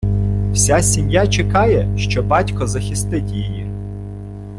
Вся 0.53 0.81
сім’я 0.83 1.27
чекає, 1.27 1.97
що 1.97 2.23
батько 2.23 2.67
захистить 2.67 3.31
її. 3.31 3.67